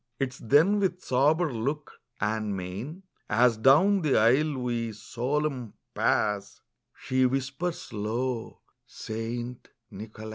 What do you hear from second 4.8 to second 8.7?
solemn, pass, She whispers low,